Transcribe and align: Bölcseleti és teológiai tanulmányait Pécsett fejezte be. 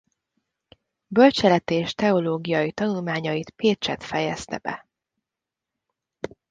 Bölcseleti 1.07 1.73
és 1.73 1.93
teológiai 1.95 2.71
tanulmányait 2.71 3.49
Pécsett 3.49 4.03
fejezte 4.03 4.57
be. 4.57 4.87